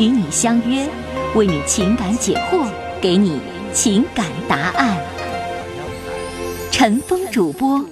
[0.00, 0.88] 与你相约，
[1.34, 2.66] 为你情感解惑，
[3.02, 3.38] 给你
[3.74, 4.96] 情感答案。
[6.70, 7.84] 陈峰主播，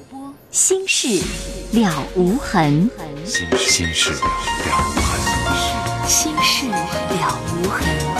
[0.51, 1.23] 心事
[1.73, 2.91] 了无痕。
[3.27, 4.21] 心心事了
[4.97, 6.09] 无痕。
[6.09, 8.18] 心事了无痕。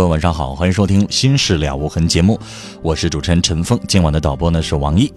[0.00, 2.40] 听众朋友，晚上好，欢迎收听《心事了无痕》节目，
[2.82, 3.78] 我是主持人陈峰。
[3.86, 5.12] 今晚的导播呢是王毅。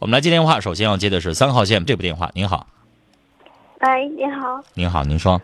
[0.00, 2.28] 我们来接电话，首先要接的是三号线这部电话。
[2.34, 2.66] 您好，
[3.82, 5.40] 喂，你好，您好，您说，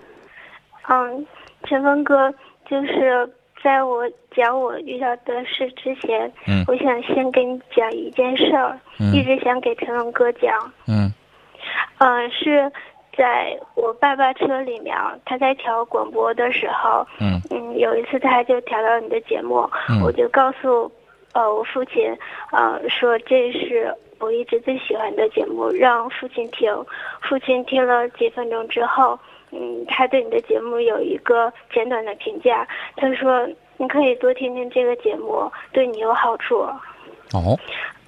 [0.89, 1.25] 嗯，
[1.63, 2.29] 陈峰哥，
[2.69, 4.03] 就是在我
[4.37, 10.51] 讲我遇到的事之前，嗯我想先跟你讲一件事儿，嗯一直想给陈峰哥讲，
[10.89, 11.13] 嗯
[11.99, 12.71] 嗯，是
[13.17, 20.91] 在我爸爸车里面，他在调广播的时候，嗯嗯，有一次他就调到你的节目，嗯我就告诉
[21.33, 22.17] 呃我父亲，
[22.53, 26.73] 呃说这是我一直最喜欢的节目，让父亲听。
[27.23, 29.19] 父亲听了几分钟之后，
[29.51, 32.67] 嗯，他对你的节目有一个简短的评价，
[32.97, 36.61] 他说你可以多听听这个节目，对你有好处。
[37.33, 37.59] 哦，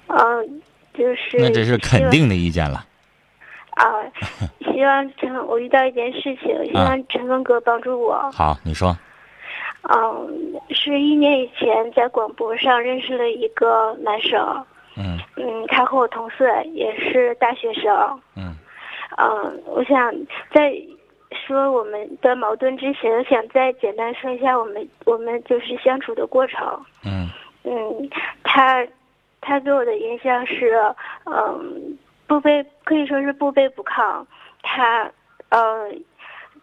[0.07, 0.61] 嗯、
[0.93, 2.85] 就是那这是肯定的意见了。
[3.81, 4.05] 啊，
[4.71, 8.29] 希望陈，我遇到一件事情，希望陈峰哥帮助我。
[8.31, 8.95] 好，你说，
[9.89, 10.29] 嗯，
[10.69, 14.39] 是一年以前在广播上认识了一个男生，
[14.95, 18.21] 嗯嗯，他和我同岁，也是大学生。
[18.37, 18.55] 嗯
[19.17, 20.13] 嗯，我想
[20.53, 20.71] 在
[21.31, 26.79] 说我们的矛盾之前，想再简单说一下我们我们就是相处的过程。
[27.03, 27.27] 嗯
[27.63, 28.09] 嗯，
[28.43, 28.85] 他
[29.41, 30.79] 他给我的印象是，
[31.25, 31.97] 嗯，
[32.31, 34.25] 不卑可以说是不卑不亢。
[34.61, 35.11] 他，
[35.49, 35.91] 呃，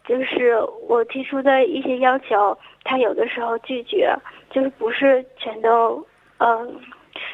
[0.06, 0.56] 就是
[0.88, 4.16] 我提出的一些要求，他有的时候拒绝，
[4.48, 6.02] 就是不是全都，
[6.38, 6.74] 嗯、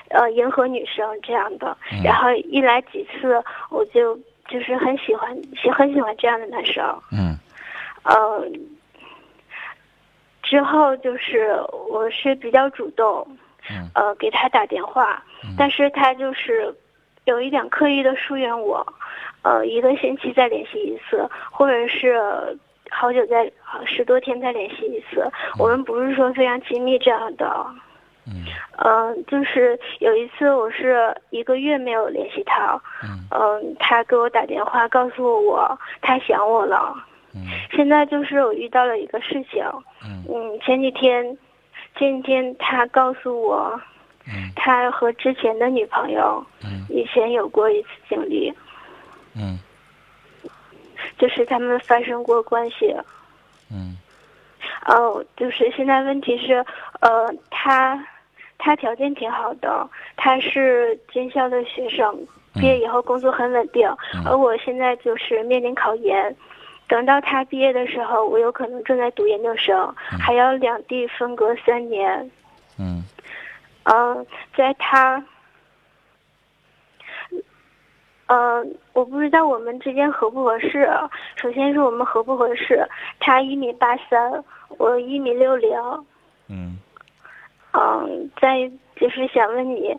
[0.08, 1.76] 呃，迎合女生这样的。
[1.92, 3.40] 嗯然后一来几次，
[3.70, 4.18] 我就
[4.48, 6.84] 就是很喜欢，喜很喜欢这样的男生。
[7.12, 7.38] 嗯
[8.02, 8.52] 嗯，
[10.42, 11.56] 之后就是
[11.88, 13.24] 我是比较主动，
[13.70, 16.74] 嗯呃，给他打电话，嗯但是他就是
[17.24, 18.86] 有一点刻意的疏远我，
[19.42, 22.58] 呃，一个星期再联系一次，或者是
[22.90, 25.26] 好久再呃十多天再联系一次。
[25.58, 27.66] 我们不是说非常亲密这样的，
[28.26, 28.44] 嗯。
[28.76, 33.26] 嗯、就是有一次我是一个月没有联系他，嗯。
[33.30, 36.94] 嗯、他给我打电话告诉我他想我了。
[37.34, 37.46] 嗯。
[37.72, 39.64] 现在就是我遇到了一个事情，
[40.04, 40.24] 嗯。
[40.28, 41.36] 嗯，前几天，
[41.96, 43.80] 前几天他告诉我，
[44.26, 44.50] 嗯。
[44.56, 46.86] 他和之前的女朋友嗯。
[46.88, 48.52] 以前有过一次经历，
[49.34, 49.58] 嗯。
[51.18, 52.94] 就是他们发生过关系。
[53.70, 53.96] 嗯。
[54.86, 56.64] 哦，就是现在问题是，
[57.00, 58.02] 呃，他
[58.58, 62.16] 他条件挺好的，他是军校的学生，
[62.54, 64.24] 毕业以后工作很稳定，嗯。
[64.26, 66.34] 而我现在就是面临考研。
[66.86, 72.30] 等到他毕业的时候，我有可能正在读研究生，还要两地分隔三年。
[72.78, 73.02] 嗯
[73.84, 74.26] 嗯，
[74.56, 75.22] 在他，
[78.26, 80.88] 嗯，我不知道我们之间合不合适。
[81.36, 82.86] 首先是我们合不合适。
[83.20, 84.42] 他一米八三，
[84.78, 85.70] 我一米六零。
[86.48, 86.78] 嗯
[87.72, 89.94] 嗯，再就是想问你，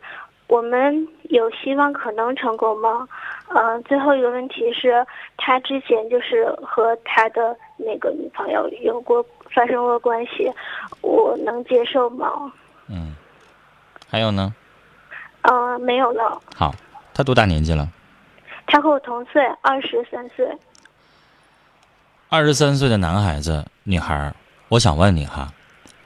[0.47, 3.07] 我们有希望可能成功吗？
[3.49, 5.05] 嗯，最后一个问题是，
[5.37, 9.23] 他之前就是和他的那个女朋友有过
[9.53, 10.51] 发生过关系，
[11.01, 12.51] 我能接受吗？
[12.89, 13.13] 嗯，
[14.15, 14.55] 还有呢？
[15.41, 16.41] 嗯，没有了。
[16.55, 16.73] 好，
[17.13, 17.91] 他多大年纪了？
[18.65, 20.47] 他和我同岁，二十三岁。
[22.29, 24.33] 二十三岁的男孩子、女孩，
[24.69, 25.51] 我想问你哈，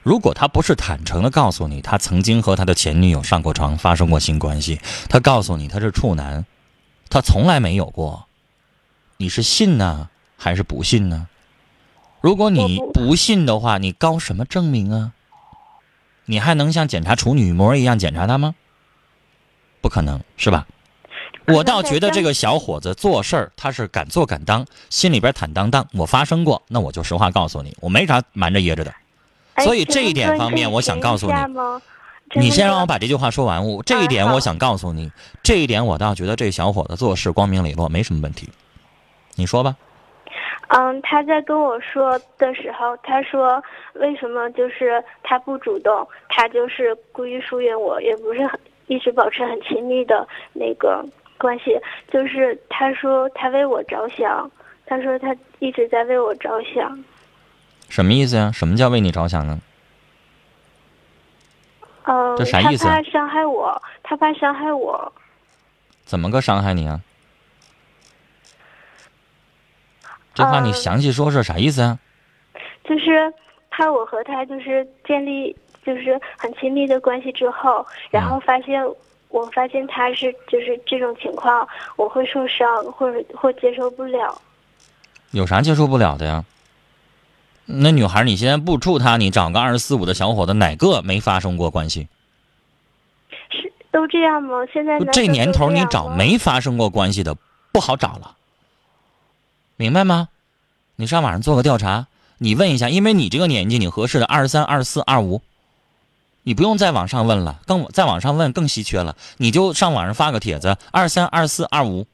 [0.02, 6.44] 如果他不是坦诚的告诉你他曾经和他的前女友上过床，发生过性关系，他告诉你他是处男，
[7.08, 8.26] 他从来没有过，
[9.18, 11.28] 你是信呢还是不信呢？
[12.20, 15.12] 如果你不不信的话，你高什么证明啊？
[16.30, 18.54] 你还能像检查处女膜一样检查他吗？
[19.80, 20.64] 不可能，是吧？
[21.48, 25.88] 我倒觉得这个小伙子做事儿他是敢做敢当，心里边坦荡荡。
[25.92, 28.94] 我发生过，那我就实话告诉你，我没啥瞒着掖着的。
[29.54, 33.66] 哎所以这一点方面我想告诉你你先让我把这句话说完。
[33.68, 35.10] 我这一点我想告诉你，
[35.42, 38.48] 这一点我倒觉得这小伙子做事光明磊落，没什么问题。
[39.34, 39.74] 你说吧。
[40.72, 43.60] 嗯，他在跟我说的时候，他说
[43.94, 51.04] 为什么就是他不主动，他就是故意疏远我，也不是很一直保持很亲密的那个
[51.38, 51.76] 关系。
[52.08, 54.48] 就是他说他为我着想，
[54.86, 57.04] 他说他一直在为我着想。
[57.88, 58.52] 什么意思呀？
[58.54, 59.58] 什么叫为你着想呢？
[62.04, 65.12] 嗯，这啥意思啊他怕伤害我，他怕伤害我。
[66.04, 67.00] 怎么个伤害你啊？
[70.40, 71.98] 这话你嗯详细说说啥意思啊？
[72.84, 73.32] 就是
[73.70, 75.54] 怕我和他就是建立
[75.84, 78.82] 就是很亲密的关系之后，然后发现、
[79.28, 84.40] 我发现他是就是这种情况，我会受伤或者或接受不了。
[85.32, 86.44] 有啥接受不了的呀？
[87.66, 92.08] 那女孩，你现在不处他，你找个二十四五的小伙子，哪个没发生过关系？
[93.50, 94.66] 是都这样吗？
[94.72, 97.36] 现在这年头，你找没发生过关系的
[97.72, 98.34] 不好找了，
[99.80, 100.28] 明白吗？
[100.96, 102.06] 你上网上做个调查，
[102.36, 105.40] 你问一下，因为你这个年纪，你合适的二十三、二十四、二五，
[106.42, 112.06] 你不用在网上问了，更在网上问更稀缺了，你就上网上发个帖子，二三、二四、二五，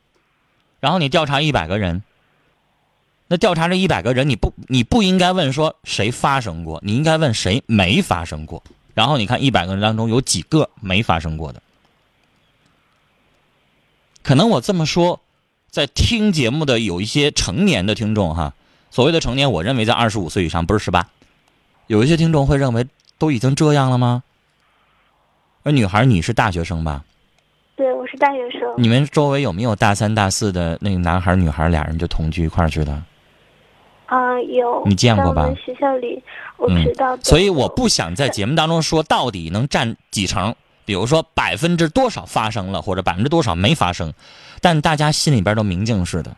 [0.78, 2.04] 然后你调查一百个人，
[3.26, 8.62] 那调查这一百个人，你不你不应该问说谁发生过，你应该问谁没发生过，
[8.94, 11.60] 然后你看一百个人当中有几个没发生过的。
[14.22, 15.20] 可能我这么说，
[15.76, 18.54] 在听节目的有一些成年的听众哈，
[18.90, 21.06] 所谓的成年，我认为在二十五岁以上，不是十八。
[21.86, 22.86] 有一些听众会认为
[23.18, 24.22] 都已经这样了吗？
[25.64, 27.04] 而女孩，你是大学生吧？
[27.76, 28.62] 对，我是大学生。
[28.78, 33.02] 你们周围有没有大三、大四的那个男孩、女孩俩人就同居一块儿去的？
[34.06, 34.82] 啊，有。
[34.86, 36.22] 你见过吧在我们学校里，
[36.56, 37.22] 我嗯知道的。
[37.22, 40.54] 所以我不想在节目当中说到底能占几成，
[40.86, 44.14] 比如说百分之多少发生了，或者百分之多少没发生，
[44.66, 46.36] 但大家心里边都明镜似的，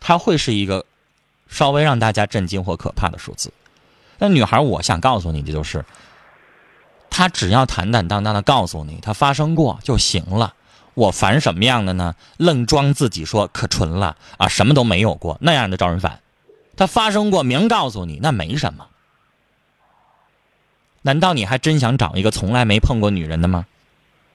[0.00, 0.86] 它会是一个
[1.46, 3.52] 稍微让大家震惊或可怕的数字。
[4.16, 5.84] 那女孩，我想告诉你的就是，
[7.10, 10.54] 她只要坦坦荡荡的告诉你她发生过就行了。
[10.94, 12.14] 我烦什么样的呢？
[12.38, 16.20] 愣装自己说可纯了啊，什么都没有过，那样的招人烦。
[16.78, 18.86] 他发生过，明告诉你那没什么。
[21.02, 23.66] 难道你还真想找一个从来没碰过女人的吗？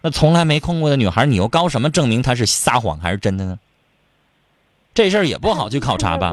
[0.06, 3.58] 那从来没碰过的女孩，你又高什么证明她是撒谎还是真的呢？
[4.94, 6.32] 这事儿也不好去考察吧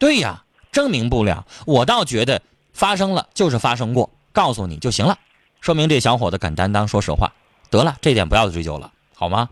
[0.00, 1.46] 对呀，证明不了。
[1.64, 5.16] 我倒觉得发生了就是发生过，告诉你就行了，
[5.60, 7.32] 说明这小伙子敢担当，说实话。
[7.70, 9.48] 得了，这点不要追究了，好吗？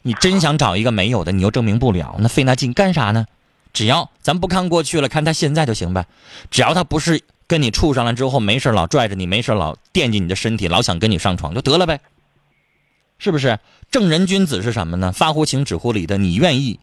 [0.00, 3.26] 你真想找一个没有的，你又证明不了，那费那劲干啥呢？
[3.74, 6.06] 只要咱不看过去了，看他现在就行呗。
[6.50, 12.00] 只要他不是跟你处上了之后没事老拽着你，没事老惦记你的身体，老想跟你上床就得了呗。
[13.18, 13.58] 是不是？
[13.90, 15.12] 正人君子是什么呢？
[15.12, 16.18] 发乎情，止乎礼的。
[16.18, 16.80] 你愿意，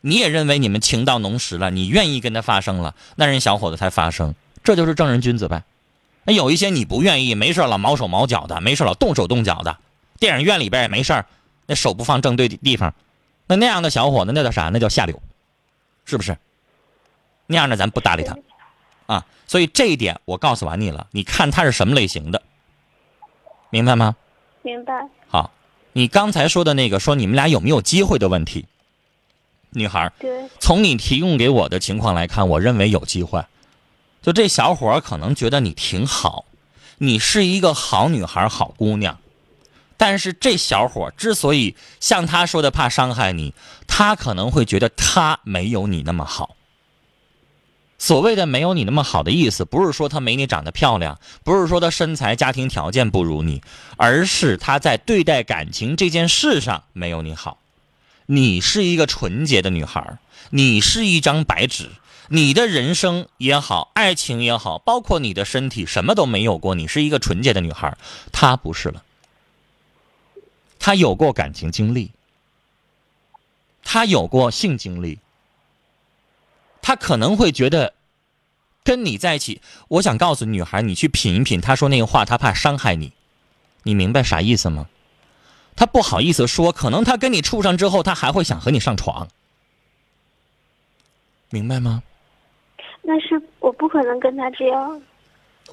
[0.00, 5.62] 你也认为你们情到浓时了，你愿意跟他发生了，那人小伙子才发生，这就是正人君子呗。
[6.24, 9.78] 那有一些你不愿意，没事老毛手毛脚的，没事老动手动脚的，
[10.18, 11.24] 电影院里边也没事
[11.66, 12.94] 那手不放正对地方，
[13.46, 14.70] 那那样的小伙子那叫啥？
[14.70, 15.22] 那叫下流，
[16.04, 16.36] 是不是？
[17.46, 18.36] 那样的咱不搭理他
[19.06, 19.24] 啊。
[19.46, 22.42] 所以这一点我告诉完你了，你看他是什么类型的，
[23.70, 24.16] 明白吗？
[24.62, 25.08] 明白。
[25.28, 25.52] 好，
[25.92, 28.66] 你刚才说的那个说你们俩有没有机会的问题，
[29.70, 33.44] 女孩儿，对，从你提供给我的情况来看，我认为有机会。
[34.22, 36.44] 就这小伙儿可能觉得你挺好，
[36.98, 39.18] 你是一个好女孩、好姑娘，
[39.96, 43.52] 但是这小伙儿之所以像他说的怕伤害你，
[43.88, 46.54] 他可能会觉得他没有你那么好。
[48.02, 53.62] 所谓的没有你那么好的意思，不是说他没你长得漂亮，不是说他身材、家庭条件不如你，
[53.96, 57.58] 而是他在对待感情这件事上没有你好。
[58.26, 60.18] 你是一个纯洁的女孩，
[60.50, 61.90] 你是一张白纸，
[62.26, 66.74] 你的人生也好，爱情也好，包括你的身体，什么都没有过。
[66.74, 67.96] 你是一个纯洁的女孩，
[68.32, 69.04] 她不是了。
[70.80, 72.10] 她有过感情经历，
[73.84, 75.20] 她有过性经历，
[76.82, 77.94] 她可能会觉得
[78.84, 83.12] 跟你在一起，我想告诉女孩，你去品一品，他说那个话，他怕伤害你，
[83.84, 84.88] 你明白啥意思吗？
[85.76, 89.28] 他不好意思说，可能他跟你处上之后，他还会想和你上床，
[91.48, 92.02] 明白吗？
[93.00, 95.02] 那是我不可能跟他这样。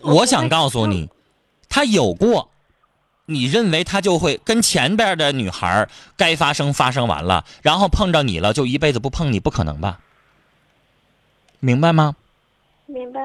[0.02, 1.10] 我想告诉你，
[1.68, 2.50] 他有过，
[3.26, 10.00] 你认为他就会跟前边的女孩该发生发生完了，然后碰着你了就一辈子不碰你，不可能吧？
[11.60, 12.16] 明白吗？
[12.86, 13.20] 明白。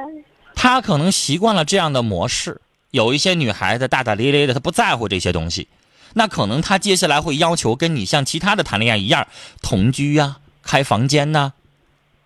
[0.54, 2.60] 他可能习惯了这样的模式。
[2.90, 5.68] 有一些女孩子大大咧咧的，她不在乎这些东西，
[6.12, 9.26] 那可能她接下来会要求跟你像其他的谈恋爱一样
[9.62, 11.54] 同居呀、开房间呐，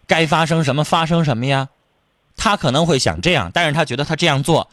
[0.07, 1.71] 该发生什么发生什么呀。
[2.37, 4.71] 他可能会想这样，但是他觉得他这样做，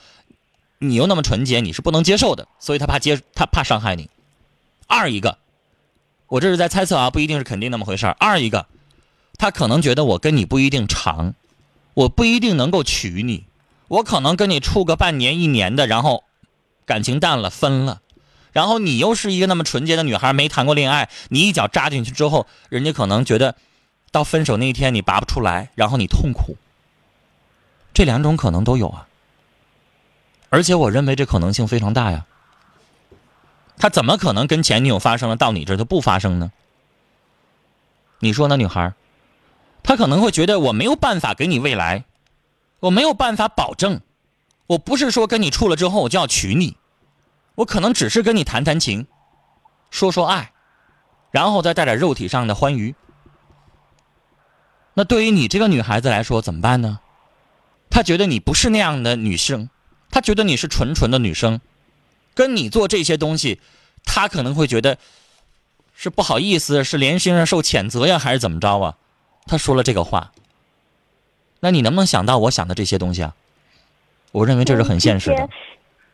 [0.79, 4.09] 你又那么纯洁，你是不能接受的，所以他怕接，他怕伤害你。
[4.87, 5.37] 二一个，
[6.27, 8.67] 我这是在猜测啊，不一定是肯定那么回事二一个，
[9.37, 11.33] 他可能觉得我跟你不一定长，
[11.93, 13.45] 我不一定能够娶你，
[13.87, 16.23] 我可能跟你处个半年一年的，然后
[16.85, 18.01] 感情淡了分了，
[18.51, 23.55] 然后你又是一个那么纯洁的女孩，没谈过恋爱，你一脚扎进去之后，人家可能觉得
[24.11, 26.57] 到分手那一天你拔不出来，然后你痛苦。
[27.93, 29.07] 这两种可能都有啊，
[30.49, 32.25] 而且我认为这可能性非常大呀。
[33.77, 36.51] 他怎么可能跟前女友发生了，到你这就不发生呢？
[38.19, 38.93] 你说呢，女孩？
[39.85, 42.05] 他可能会觉得我没有办法给你未来，
[42.79, 44.01] 我没有办法保证，
[44.65, 46.75] 我不是说跟你处了之后我就要娶你，
[47.53, 49.05] 我可能只是跟你谈谈情，
[49.91, 50.51] 说说爱，
[51.29, 52.95] 然后再带点肉体上的欢愉。
[54.95, 56.99] 那对于你这个女孩子来说怎么办呢？
[57.91, 59.69] 他觉得你不是那样的女生，
[60.09, 61.61] 他觉得你是纯纯的女生，
[62.33, 63.61] 跟你做这些东西，
[64.03, 64.97] 他可能会觉得
[65.93, 68.97] 是不好意思，是连心上受谴责呀，还是怎么着啊？
[69.45, 70.31] 他说了这个话，
[71.59, 73.35] 那你能不能想到我想的这些东西啊？
[74.31, 75.49] 我认为这是很现实的。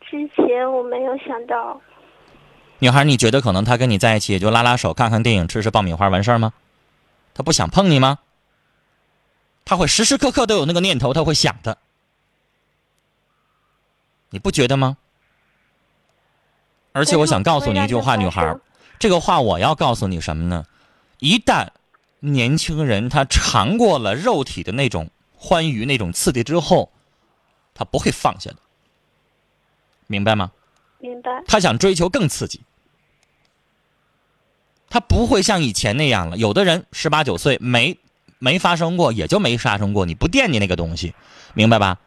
[0.00, 1.80] 之前我没有想到。
[2.78, 6.52] 女孩，你觉得可能他跟你在一起也就拉拉手、看看电影、吃吃爆米花完事儿吗？
[7.34, 8.18] 他不想碰你吗？
[9.64, 11.78] 他会时时刻刻都有那个念头，他会想的，
[14.30, 14.96] 你不觉得吗？
[16.92, 18.54] 而且我想告诉你一句话，女孩，
[18.98, 20.66] 这个话我要告诉你什么呢？
[21.20, 21.68] 一旦
[22.24, 26.90] 年轻人他尝过了肉体的那种欢愉、那种刺激之后，
[27.74, 28.56] 他不会放下的，
[30.06, 30.52] 明白吗？
[30.98, 31.42] 明白。
[31.46, 32.60] 他想追求更刺激，
[34.88, 36.36] 他不会像以前那样了。
[36.36, 37.98] 有的人十八九岁没。
[38.44, 40.04] 没发生过，也就没发生过。
[40.04, 41.14] 你不惦记那个东西，
[41.54, 42.00] 明白吧？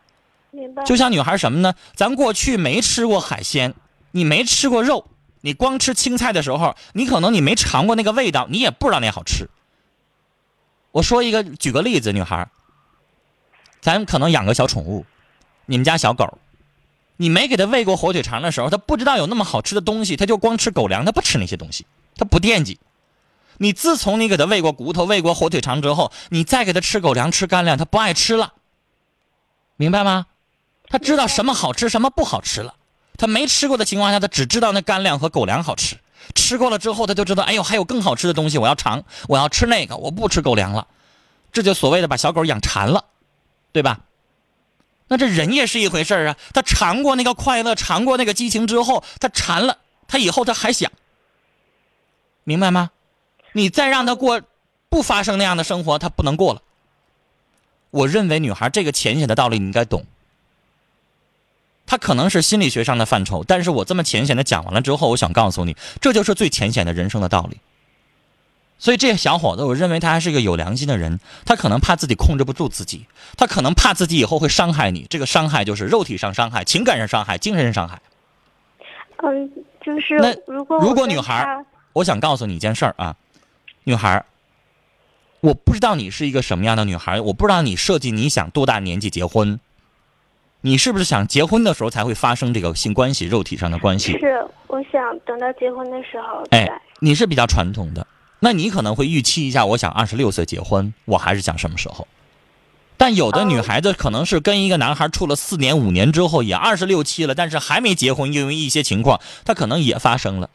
[0.51, 0.83] 明白。
[0.83, 1.75] 就像女孩什么呢？
[1.95, 3.73] 咱过去没吃过海鲜，
[4.11, 5.07] 你没吃过肉，
[5.39, 9.47] 你光吃青菜的时候，你可能你没尝过那个味道，你也不知道那好吃。
[10.95, 12.47] 我说一个，举个例子，女孩，
[13.81, 15.05] 咱可能养个小宠物，
[15.65, 16.37] 你们家小狗，
[17.17, 21.85] 你没给它喂过火腿肠的时候，它不知道有那么好吃的东西，它就光吃狗粮，它不吃那些东西，
[22.15, 22.79] 它不惦记。
[23.57, 28.53] 你自从你给它喂过骨头、喂过火腿肠之后，你再给它吃狗粮、吃干粮，它不爱吃了，
[29.75, 30.27] 明白吗？
[30.87, 32.75] 它知道什么好吃，什么不好吃了。
[33.17, 35.97] 它没吃过的情况下，它只知道那干粮和狗粮好吃。
[36.33, 40.87] 吃过了之后，他就知道，哎呦，还有更好吃的东西，我要尝，我要吃那个，我不吃狗粮了。
[41.51, 43.05] 这就所谓的把小狗养馋了，
[43.71, 44.01] 对吧？
[45.07, 46.35] 那这人也是一回事啊。
[46.53, 49.77] 他尝过那个快乐，尝过那个激情之后，他馋了，
[50.07, 50.91] 他以后他还想，
[52.43, 52.89] 明白吗？
[53.53, 54.41] 你再让他过，
[54.89, 56.61] 不发生那样的生活，他不能过了。
[57.91, 60.05] 我认为女孩这个浅显的道理你应该懂。
[61.85, 67.59] 他可能是心理学上的范畴，但是我这么浅显的讲完了之后，我想告诉你，这就是最浅显的人生的道理。
[68.77, 73.05] 所以这小伙子，我认为他还是一个有良心的人，他可能怕自己控制不住自己，
[73.37, 75.07] 他可能怕自己以后会伤害你。
[75.09, 78.01] 这个伤害就是肉体上伤害、情感上伤害、精神上伤害。
[79.23, 79.49] 嗯，
[79.81, 81.47] 就是那如果如果女孩，
[81.93, 83.15] 我想告诉你一件事儿啊。
[83.85, 84.25] 女孩
[85.39, 89.59] 我不知道你是一个什么样的女孩我不知道你设计你想多大年纪结婚，
[90.65, 94.13] 你是不是想结婚的时候才会发生这个性关系、肉体上的关系？
[94.13, 96.43] 是，我想等到结婚的时候。
[96.49, 96.67] 哎，
[96.99, 98.07] 你是比较传统的，
[98.39, 102.07] 那你可能会预期一下，我想二十六岁结婚，我还是想什么时候？
[102.97, 110.49] 但有的女孩子可能是跟一个男孩处了四年、五年之后，也二十六七了，但是还没结婚，因为一些情况，她可能也发生了。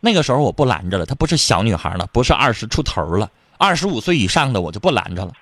[0.00, 5.32] 那个时候我不拦着了，她不是小女孩了，不是二十出头了，二十五岁以上的我就不拦着了。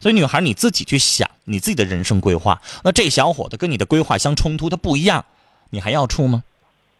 [0.00, 2.60] 所以女孩你自己去想你自己的人生规划。
[2.84, 5.24] 那这小伙子跟你的规划相冲突，他不一样，
[5.70, 6.44] 你还要处吗？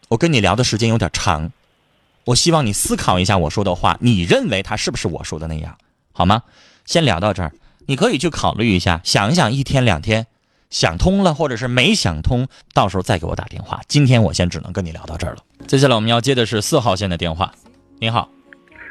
[0.08, 1.50] 我跟你聊的时间有点长，
[2.24, 5.76] 我希望你思考一下我说的话，你认为他是不是我说的那样，
[6.12, 6.42] 好吗？
[6.84, 7.52] 先聊到这儿，
[7.86, 10.26] 你可以去考虑一下，想一想一天两天。
[10.68, 13.80] 想通了，或者是没想通，到时候再给我打电话。
[13.86, 15.38] 今天我先只能跟你聊到这儿了。
[15.68, 17.54] 接下来我们要接的是四号线的电话。
[18.00, 18.28] 您好，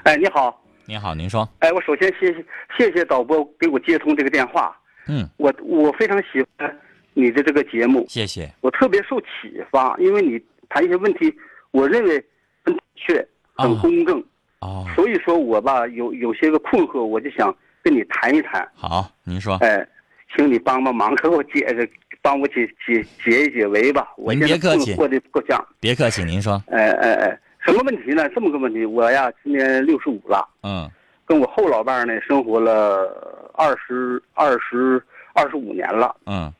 [0.05, 1.47] 哎，你好，您好，您说。
[1.59, 2.45] 哎，我首先谢谢
[2.77, 4.75] 谢谢导播给我接通这个电话。
[5.07, 6.79] 嗯，我我非常喜欢
[7.13, 8.51] 你的这个节目，谢谢。
[8.61, 9.27] 我特别受启
[9.71, 10.39] 发，因为你
[10.69, 11.33] 谈一些问题，
[11.71, 12.23] 我认为
[12.63, 14.23] 很准确、很哦公正，
[14.59, 18.67] 哦，所以说我吧有有些个困惑，我就想跟你谈一谈。
[18.75, 19.55] 好，您说。
[19.57, 19.87] 哎，
[20.35, 21.89] 请你帮帮忙，给我解释，
[22.21, 24.13] 帮我解解解一解围吧。
[24.17, 25.63] 我您别客气困惑的够呛。
[25.79, 26.61] 别客气，您说。
[26.67, 28.29] 哎哎哎，什么问题呢？
[28.29, 30.87] 这么个问题，我呀今年六十五了，嗯
[31.25, 35.01] 跟我后老伴儿呢生活了二十二十
[35.33, 36.15] 二十五年了。
[36.27, 36.53] 嗯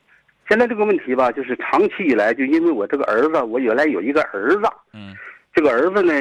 [0.48, 5.14] 现在这个问题吧，就是长期以来，就因为我这个儿子，我原来有一个儿子，嗯
[5.54, 6.12] 这个儿子呢，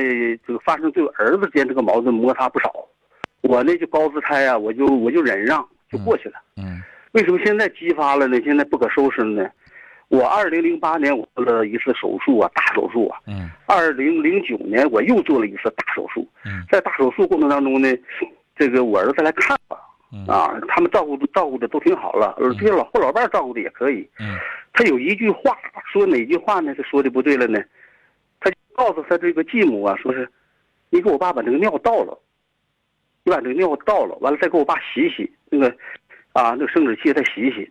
[0.46, 2.72] 这个发生对我儿子之间这个矛盾摩擦不少，
[3.42, 6.36] 我呢就高姿态啊，我就我就忍让就过去了。
[6.58, 6.80] 嗯
[7.14, 8.40] 为什么现在激发了呢？
[8.44, 9.50] 现在不可收拾了呢？
[10.16, 13.20] 我二零零八年我做了一次手术啊，大手术啊。
[13.28, 17.90] 嗯二零零九年我又做了一次大手术，嗯在大手术过程当中呢，
[18.56, 19.78] 这个我儿子来看我
[20.14, 24.08] 嗯啊，他们照顾照顾的都挺好了，呃这些老后老伴儿照顾的也可以。
[24.20, 24.38] 嗯
[24.72, 25.58] 他有一句话
[25.92, 26.74] 说哪句话呢？
[26.76, 27.62] 他说的不对了呢？
[28.40, 30.30] 他就告诉他这个继母啊，说是，
[30.90, 32.18] 你给我爸把这个尿倒了，
[33.24, 35.70] 你把这个尿倒了，完了再给我爸洗洗那个，
[36.34, 37.70] 啊，那个生殖器再洗洗。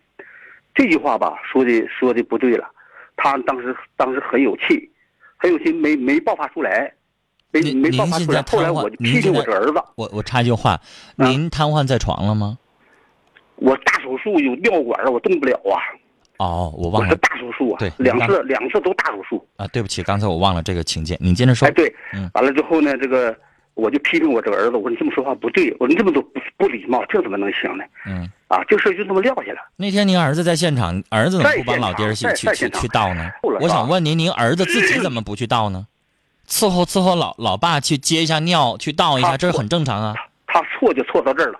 [0.74, 2.68] 这句话吧，说的说的不对了。
[3.16, 4.90] 他当时当时很有气，
[5.36, 6.92] 很有气，没没爆发出来，
[7.52, 8.42] 没没爆发出来。
[8.42, 10.80] 后来我就批评我这儿子，我我插一句话，啊
[11.28, 12.58] 您瘫痪在床了吗？
[13.56, 15.78] 我大手术有尿管儿，我动不了啊。
[16.38, 19.46] 哦，我我是忘了大手术啊对，两次两次都大手术。
[19.56, 21.70] 啊，对不起，刚才我忘了这个情节，你接着说哎，。
[21.70, 23.32] 对嗯，完了之后呢，这个
[23.74, 27.84] 我就批评我这个儿子，我说你这么说话不对，我说你这么多不不礼貌，这怎么能行呢？
[28.06, 29.58] 嗯，啊，这事就这么撂下了。
[29.76, 35.86] 那天您儿子在现场，儿子怎么不帮老爹去去去去倒呢我想问您，您儿子自己怎么不去倒呢？
[36.46, 40.14] 伺候伺候老老爸去接一下尿，去倒一下，这是很正常啊。
[40.46, 41.58] 他错就错到这儿了，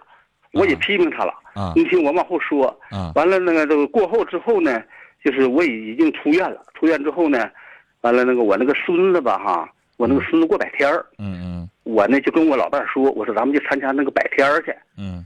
[0.53, 1.33] 我也啊批评他了。
[1.55, 4.83] 啊你听我往后说，啊完了那个这个过后之后呢，
[5.24, 6.61] 就是我已已经出院了。
[6.74, 7.48] 出院之后呢，
[8.03, 9.68] 完了那个我那个孙子吧哈，
[10.05, 14.75] 我那个孙子过百天儿，嗯嗯我呢就跟我老伴儿说，我说咱们就参加那个百天儿去。
[14.99, 15.25] 嗯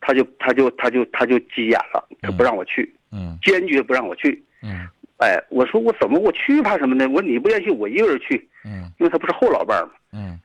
[0.00, 4.42] 他就他就他就他就急眼了，他不让我去，嗯坚决不让我去。
[4.64, 4.86] 嗯
[5.18, 7.06] 哎，我说我怎么我去怕什么呢？
[7.08, 10.38] 我说你不愿意去，我一个人去，嗯因为他不是后老伴儿嘛，嗯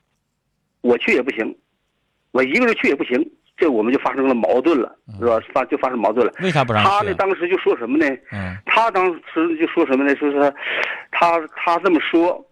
[0.82, 1.58] 我去也不行，
[2.32, 3.20] 我一个人去也不行，
[3.58, 5.40] 这我们就发生了矛盾了，是吧？
[5.52, 6.32] 发就发生矛盾了。
[6.38, 7.14] 嗯为啥不让他呢？
[7.16, 8.06] 当时就说什么呢？
[8.32, 10.16] 嗯他当时就说什么呢？
[10.16, 10.54] 说是
[11.12, 12.46] 他他这么说，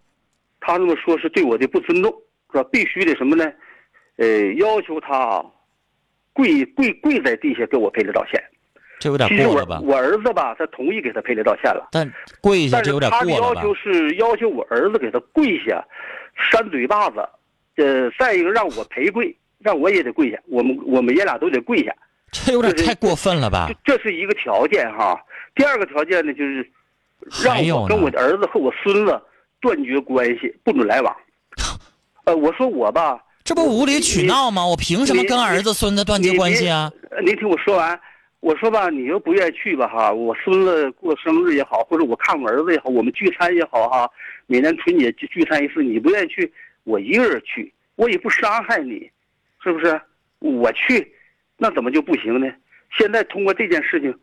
[0.68, 2.12] 他这么说是对我的不尊重，
[2.52, 2.68] 是吧？
[2.70, 3.50] 必须得什么呢？
[4.16, 5.42] 呃，要求他
[6.34, 8.38] 跪跪跪在地下给我赔礼道歉。
[9.00, 9.80] 这有点过了吧？
[9.82, 11.88] 我儿子吧，他同意给他赔礼道歉了。
[11.90, 13.62] 但跪下这有点他的过了吧？
[13.62, 15.82] 要求是要求我儿子给他跪下，
[16.34, 17.26] 扇嘴巴子，
[17.76, 21.94] 呃，再一个让我赔跪，让我也得跪下，我们我们爷俩都得跪下，
[22.30, 23.96] 这有点太过分了吧这？
[23.96, 25.18] 这是一个条件哈。
[25.54, 26.70] 第二个条件呢，就是
[27.42, 28.10] 让我跟我？
[28.10, 29.18] 的儿子和我孙子
[29.60, 31.16] 断绝关系，不准来往。
[32.24, 34.66] 呃，我说我吧，这不无理取闹吗？
[34.66, 36.92] 我凭什么跟儿子孙子断绝关系啊？
[37.10, 37.98] 呃您听我说完。
[38.40, 44.08] 我说吧，你又不愿意去吧哈，我孙子过生日也好，或者我看我儿子也好，我们聚餐也好哈，
[44.46, 46.52] 每年春节聚聚餐一次，你不愿意去，
[46.84, 49.10] 我一个人去，我也不伤害你，
[49.60, 50.00] 是不是？
[50.38, 51.12] 我去，
[51.56, 52.48] 那怎么就不行呢？
[52.96, 54.16] 现在通过这件事情，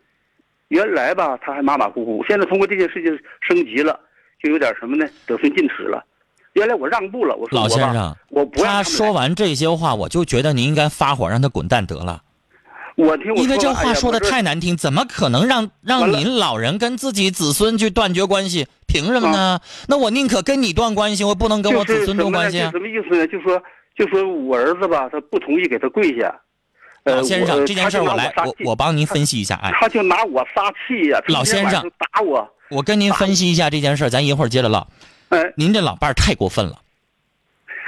[0.69, 3.99] 原来吧他还马马虎虎，现在通过这件事情升级了，
[4.45, 5.05] 就有点什么呢？
[5.25, 6.03] 得寸进尺了。
[6.53, 12.21] 原来我让步了，我说老先生，我不让他说完这些话，我就觉得您应该发火，让他滚蛋得了。
[12.95, 18.67] 我听我因为这话说的太难听，怎么可能让让您老人跟自己子孙去断绝关系？
[18.85, 19.59] 凭什么呢？
[19.89, 22.77] 那我宁可跟你断关系，我不能跟我子孙断关系啊就？
[22.77, 23.27] 什么意思呢？
[23.27, 23.61] 就说
[23.97, 26.33] 就说我儿子吧，他不同意给他跪下。
[27.05, 29.55] 呃，老先生，这件事我来，我我帮您分析一下。
[29.61, 32.47] 哎，他就拿我撒气呀、老先生打我。
[32.71, 34.87] 我跟您分析一下这件事儿，咱一会儿接着唠。
[35.29, 36.81] 哎，您这老伴儿太过分了，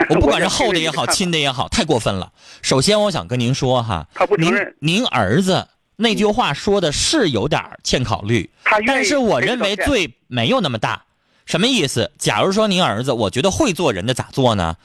[0.09, 2.31] 我不管是厚的也好，亲的也好，太过分了。
[2.61, 8.47] 首先，我想跟您说哈，他不承您认，您儿子那句话说的是有点欠考虑，
[8.85, 11.05] 但是我认为罪没有那么大。
[11.47, 12.11] 什么意思？
[12.19, 14.75] 假如说您儿子，我觉得会做人的咋做呢？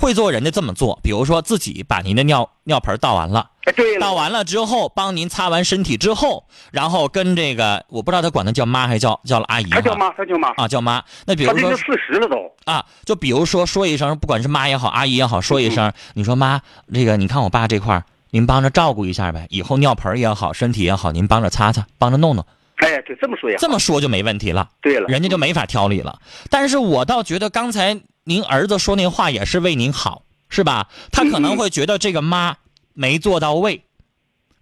[0.00, 9.70] 会做人的这么做，比如说自己把您的尿尿盆倒完了，哎，对了，倒完了之后，帮您擦完身体之后，然后跟这个我不知道他管他叫妈还是叫叫阿姨哈。
[9.76, 11.02] 他叫妈，他叫妈，啊叫妈。
[11.26, 12.36] 那比如说四十了都。
[12.64, 15.70] 啊，就比如说说一声，不管是妈也好，阿姨也好，说一嗯。
[15.70, 16.60] 声，你说妈，
[16.92, 22.44] 这个你看我爸这块儿，您帮着照顾一下呗，以后尿盆也好，身体也好，您帮着擦擦，帮着弄弄，
[22.76, 26.18] 哎，对，这么说也这么说就没问题了，对了，人家就没法挑理了。
[26.48, 30.88] 但是我倒觉得刚才您儿子说那话也是为您好，是吧？
[31.12, 32.56] 他可能会觉得这个妈
[32.92, 33.84] 没做到位，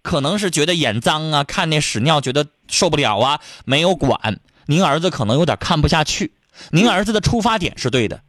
[0.01, 4.39] 可能是觉得眼脏啊，看那屎尿觉得受不了啊，没有管。
[4.65, 6.33] 您儿子可能有点看不下去。
[6.71, 8.21] 您儿子的出发点是对的，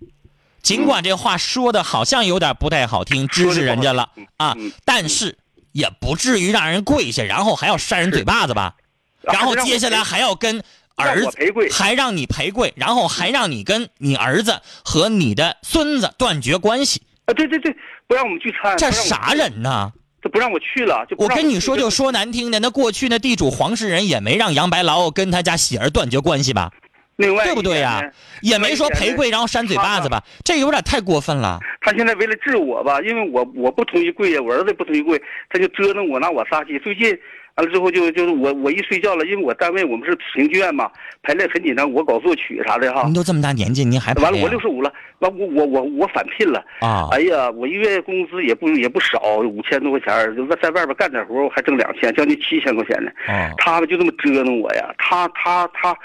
[0.62, 5.36] 尽管这话说的好像有点不太好听，支持人家了啊，但是
[5.72, 8.76] 也不至于让人跪下，然后还要扇人嘴巴子吧，
[9.20, 10.62] 然后接下来还要跟
[10.96, 11.30] 儿子
[11.72, 17.34] 还让你赔跪，然后还让你跟你儿子和你的孙子断绝关系啊！
[17.34, 17.74] 对对对，
[18.06, 19.92] 不让我们聚餐，这啥人呢？
[20.22, 26.70] 这不让我去了，就我跟你说，就说难听的，那过去那地主黄世仁也没让杨白劳跟他家喜儿断绝关系吧？
[27.16, 28.00] 另外对不对呀？
[28.40, 30.22] 也没说赔跪然后扇嘴巴子吧？
[30.42, 31.60] 这有点太过分了。
[31.80, 36.78] 他现在为了治我吧，因为我我不同意跪呀，我儿子不同意跪，他就折腾我，拿我撒气。
[36.78, 37.16] 最近
[37.56, 40.90] 完了之后就就是我我一睡觉了，因为我单位我们是评剧院嘛，
[41.22, 43.04] 排练很紧张，我搞作曲啥的哈。
[43.04, 44.38] 您都这么大年纪，您还完了？
[44.42, 47.08] 我六十五了，完我我我我返聘了啊！
[47.12, 53.10] 哎呀，我一月工资也不也不少，五千多块钱，就在在外边干点活我还挣两千，将近七千块钱呢。
[53.26, 53.50] 啊！
[53.58, 55.96] 他们就这么折腾我呀，他他他。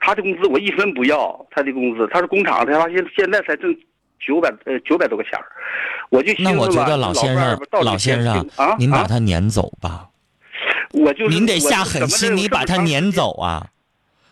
[0.00, 3.76] 他的工资我一分不要，他的工资他是工厂的，他现现在才挣
[4.24, 5.44] 九百呃九百多块钱儿，
[6.08, 10.06] 我就那我觉得老先生老先生啊，您把他撵走吧，
[10.92, 13.66] 我就您得下狠心，你把他撵走啊！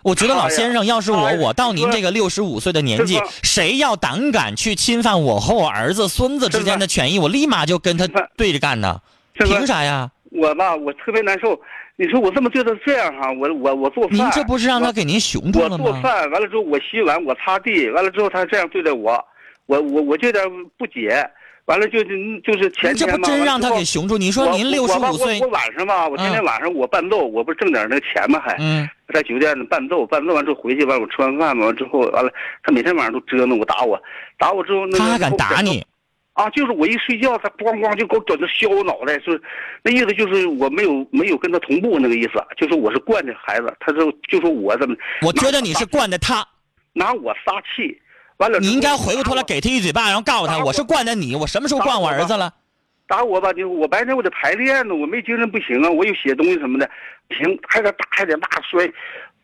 [0.03, 9.01] 我觉得老先生要是我，我到您这个六十五岁的年纪，谁要胆敢去侵犯我和我儿子孙子之间的权益，我立马就跟他对着干呢，
[9.35, 10.09] 凭啥呀？
[10.31, 11.61] 我吧，我特别难受。
[11.97, 15.85] 你说我这么对他这样哈，我我我做饭，您这不是让他给您熊住了吗？
[15.85, 19.13] 我做饭完了之后，我洗碗，我擦地，完了之后他这样对待我，
[19.67, 20.45] 我我我就有点
[20.79, 21.29] 不解。
[21.67, 24.17] 完了就是就是前天嘛，这不真让他给熊住？
[24.17, 28.41] 你说您六十五岁，我晚上吧，我天天晚上我伴奏，我不是挣点那钱吗？
[28.41, 28.57] 还
[29.13, 34.01] 在酒店伴奏，伴奏完之后回去完我吃完饭嘛，完之后完了，他每天晚上都折腾我打我，
[34.39, 35.85] 打我之后那他还敢打你？
[36.35, 39.41] 啊，就是我一睡觉，他咣咣就给我整那削我脑袋，是
[39.83, 44.95] 那意思就是我没有没有跟他同步那个意思，就是我是惯着孩子，他就就说我怎么？
[45.23, 46.47] 我觉得你是惯着他，
[46.93, 47.99] 拿我撒气，
[48.39, 52.53] 完了你应该回过头来给他一嘴巴，然后告诉他我是惯着你，我什么时候惯我儿子了？
[53.09, 56.91] 打我吧，就我白天我得排练呢，我没精神不行啊，我有写东西什么的，
[57.31, 58.85] 行还得打还得骂摔，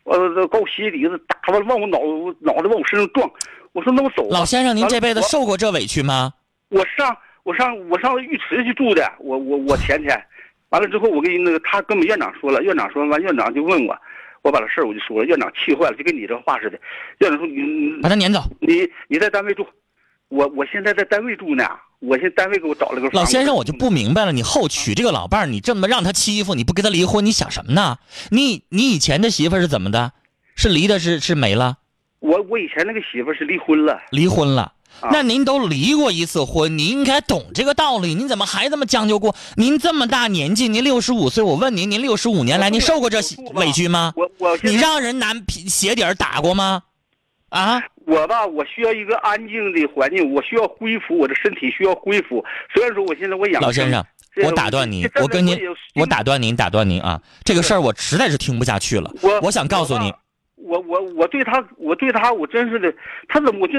[0.03, 1.99] 呃，搞我鞋底子打完往我脑
[2.41, 3.31] 脑袋往我身上撞，
[3.73, 4.29] 我说那我走。
[4.31, 6.33] 老先生，您这辈子受过这委屈吗？
[6.71, 10.21] 我上我上我上浴池去住的，我我我前天，
[10.71, 13.97] 完了之后我跟那个他跟我们院长说了，院长说完院长就问我，
[14.43, 16.79] 我把这事儿我就说了，院长气坏了，就跟你这话似的。
[17.19, 19.67] 院长说你把他撵走，你你在单位住，
[20.29, 21.65] 我我现在在单位住呢，
[22.01, 23.09] 我现在单位给我找了个。
[23.11, 27.99] 老先生，我就不明白了，你后娶这个老伴儿，你这么让他欺负，你不跟他离婚，你想什么呢？
[28.31, 30.13] 你你以前的媳妇是怎么的？
[30.57, 31.79] 是离的是是没了？
[32.19, 34.73] 我我以前那个媳妇是离婚了，离婚了。
[35.11, 38.15] 那您都离过一次婚，您应该懂这个道理。
[38.15, 39.35] 您怎么还这么将就过？
[39.57, 43.19] 您这么大年纪，您六十五岁，我问您，您六十五年来，您受过这
[43.55, 44.13] 委屈吗？
[44.17, 46.83] 我我你让人拿皮鞋底儿打过吗？
[47.49, 47.83] 啊？
[48.07, 52.45] 我吧，我需要一个安静的环境，我需要恢复，我的身体需要恢复。
[52.75, 54.05] 虽然说我现在我养老先生，
[54.45, 55.59] 我打断您，我跟您，
[55.95, 57.21] 我打断您，打断您啊！
[57.45, 59.11] 这个事儿我实在是听不下去了。
[59.21, 60.13] 我我想告诉您。
[60.65, 62.93] 我我我对他，我对他，我真是的，
[63.29, 63.75] 他怎么我就，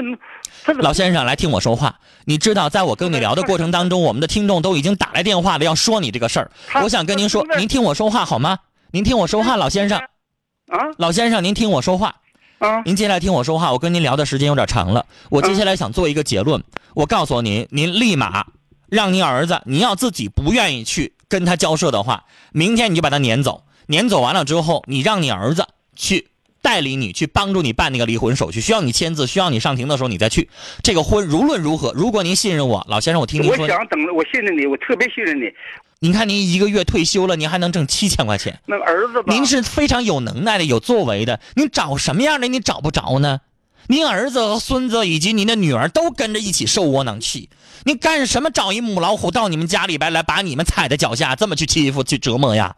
[0.64, 1.98] 他老先生来听我说话。
[2.24, 6.50] 你知道，在我跟你聊的过程当中，我们的听众都已经打来电话了，要说你这个事儿。
[6.82, 8.58] 我想跟您说，您听我说话好吗？
[8.90, 9.98] 您听我说话，老先生。
[9.98, 12.14] 啊，老先生，您听我说话。
[12.58, 13.72] 啊，您接下来听我说话。
[13.72, 16.62] 我跟您聊的时间有点长了，我接下来想做一个结论。
[16.94, 18.46] 我告诉您，您立马
[18.88, 23.64] 让您儿子，您要自己不愿意去跟他交涉的话，明天你就把他撵走。
[23.86, 25.66] 撵走完了之后，你让你儿子
[25.96, 26.28] 去。
[26.64, 30.48] 代理你去帮助你办那个离婚手续，需要你签字，需要你上庭的时候你再去。
[30.82, 33.64] 这个婚无论如何，如果您信任我，老先生，我听您说。
[33.64, 35.52] 我想等着，我信任你，我特别信任你。
[36.00, 38.58] 您看，您一个月退休了，您还能挣七千块钱。
[38.64, 41.38] 那儿子，您是非常有能耐的、有作为的。
[41.54, 42.48] 您找什么样的？
[42.48, 43.40] 你找不着呢？
[43.88, 47.50] 您儿子和孙子以及您的女儿都跟着一起受窝囊气。
[47.84, 48.50] 您干什么？
[48.50, 52.76] 找一母老虎到你们家里边来，把你们踩在脚下，这么去欺负、去折磨呀？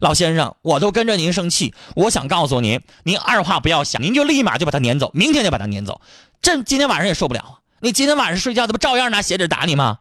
[0.00, 1.74] 老先生，我都跟着您生气。
[1.94, 6.00] 我想告诉您，您二话不要想，您就立马就把他撵走，明天就把他撵走。
[6.42, 7.60] 这今天晚上也受不了。
[7.80, 9.98] 你今天晚上睡觉，他不照样拿鞋底打你吗？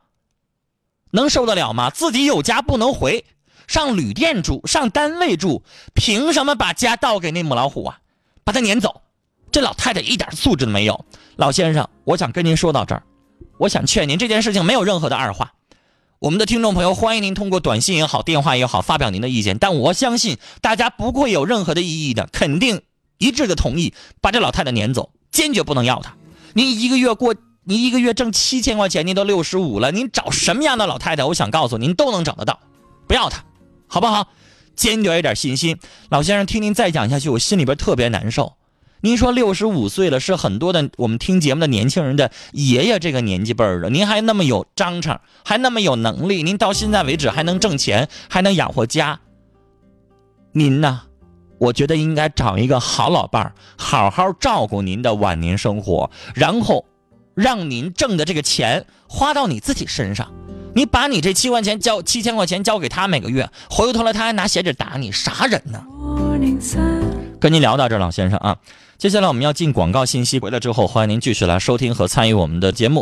[1.12, 1.90] 能受得了吗？
[1.90, 3.26] 自己有家不能回，
[3.68, 8.00] 上旅店住，上单位住，凭什么把家倒给那母老虎啊？
[8.44, 9.02] 把他撵走。
[9.52, 11.06] 这老太太一点素质都没有。
[11.36, 13.04] 老先生，我想跟您说到这儿，
[13.60, 15.54] 我想劝您，这件事情没有任何的二话。
[16.24, 19.58] 我们的听众朋友，欢迎您通过短信也好，电话也好，发表您的意见。
[19.58, 22.82] 但我相信大家不会有任何的异议的，肯定
[23.18, 26.16] 一致的同意把这老太太撵走，坚决不能要她。
[26.54, 31.26] 您一个月过，您一个月挣七千块钱，您都六十五了，您找什么样的老太太？
[31.26, 32.58] 我想告诉您，都能找得到，
[33.06, 33.44] 不要她。
[33.88, 34.30] 好不好？
[34.78, 35.78] 坚决一点信心。
[36.08, 38.54] 老先生，听您再讲下去，我心里边特别难受。
[39.06, 49.20] 您说六十五岁了，是很多的我们听节目的年轻人的爷爷这个年纪辈儿的，您还那么有章程，还那么有能力，您到现在为止还能挣钱，还能养活家。
[50.54, 51.02] 您呢？
[51.58, 56.86] 我觉得应该找一个好老伴儿，好好照顾您的晚年生活，然后
[57.36, 60.32] 让您挣的这个钱花到你自己身上。
[60.76, 65.84] 你把你这七块钱交七千块钱交给他每个月，回头来他还拿鞋底打你，啥人呢？
[67.44, 68.56] 跟您聊到这儿，老先生啊，
[68.98, 73.02] 接下来我们要进广告信息，回来之后欢迎您继续来收听和参与我们的节目。